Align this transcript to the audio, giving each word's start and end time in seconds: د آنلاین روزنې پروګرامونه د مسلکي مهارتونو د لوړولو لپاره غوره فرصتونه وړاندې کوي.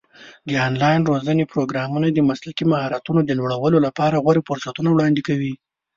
د 0.49 0.51
آنلاین 0.67 1.01
روزنې 1.09 1.43
پروګرامونه 1.53 2.07
د 2.11 2.19
مسلکي 2.29 2.65
مهارتونو 2.71 3.19
د 3.25 3.31
لوړولو 3.39 3.77
لپاره 3.85 4.21
غوره 4.23 4.41
فرصتونه 4.49 4.89
وړاندې 4.91 5.21
کوي. 5.27 5.53